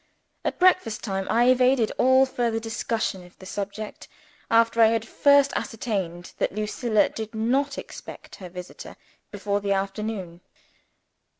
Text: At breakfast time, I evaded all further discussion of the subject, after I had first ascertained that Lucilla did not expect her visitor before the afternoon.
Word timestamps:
At 0.43 0.57
breakfast 0.57 1.03
time, 1.03 1.27
I 1.29 1.51
evaded 1.51 1.91
all 1.99 2.25
further 2.25 2.59
discussion 2.59 3.23
of 3.23 3.37
the 3.37 3.45
subject, 3.45 4.07
after 4.49 4.81
I 4.81 4.87
had 4.87 5.07
first 5.07 5.53
ascertained 5.55 6.33
that 6.39 6.51
Lucilla 6.53 7.07
did 7.09 7.35
not 7.35 7.77
expect 7.77 8.37
her 8.37 8.49
visitor 8.49 8.95
before 9.29 9.59
the 9.61 9.73
afternoon. 9.73 10.41